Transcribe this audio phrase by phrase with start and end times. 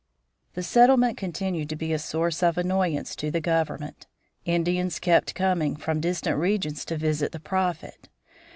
[0.55, 4.07] The settlement continued to be a source of annoyance to the government.
[4.45, 8.09] Indians kept coming from distant regions to visit the Prophet.